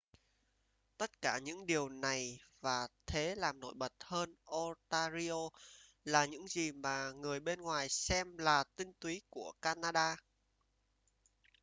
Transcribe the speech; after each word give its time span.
tất 0.97 1.21
cả 1.21 1.39
những 1.39 1.65
điều 1.65 1.89
này 1.89 2.39
và 2.61 2.87
thế 3.05 3.35
làm 3.35 3.59
nổi 3.59 3.73
bật 3.73 3.93
hơn 3.99 4.35
ontario 4.45 5.49
là 6.05 6.25
những 6.25 6.47
gì 6.47 6.71
mà 6.71 7.11
người 7.11 7.39
bên 7.39 7.61
ngoài 7.61 7.89
xem 7.89 8.37
là 8.37 8.63
tinh 8.75 8.93
túy 8.99 9.21
của 9.29 9.53
canada 9.61 10.17